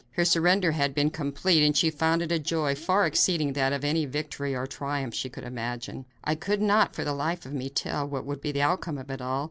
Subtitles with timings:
[0.13, 3.71] Her surrender had been complete, and she found in it a joy far exceeding that
[3.71, 6.05] of any victory or triumph she could imagine.
[6.23, 9.11] I could not for the life of me tell what would be the outcome of
[9.11, 9.39] it all.